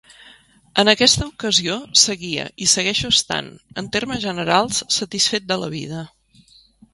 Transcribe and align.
En 0.83 0.87
aquesta 0.93 1.25
ocasió 1.33 1.75
seguia 2.03 2.45
i 2.65 2.69
segueixo 2.71 3.11
estant, 3.17 3.51
en 3.83 3.91
termes 3.97 4.25
generals, 4.25 4.81
satisfet 4.97 5.47
de 5.53 5.59
la 5.67 5.71
vida. 5.77 6.03